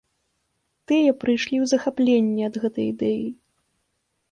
Тыя 0.91 1.09
прыйшлі 1.25 1.57
ў 1.61 1.65
захапленне 1.75 2.41
ад 2.51 2.55
гэтай 2.65 2.85
ідэі. 2.95 3.25